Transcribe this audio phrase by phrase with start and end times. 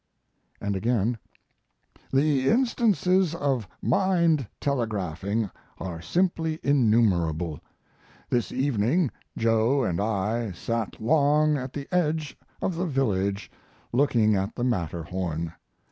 [0.59, 1.19] And again:
[2.11, 7.59] The instances of mind telegraphing are simply innumerable.
[8.27, 13.51] This evening Joe and I sat long at the edge of the village
[13.93, 15.53] looking at the Matterhorn.